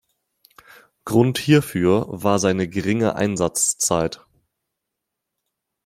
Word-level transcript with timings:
Grund 1.05 1.37
hierfür 1.37 2.07
war 2.09 2.39
seine 2.39 2.67
geringe 2.67 3.13
Einsatzzeit. 3.15 4.25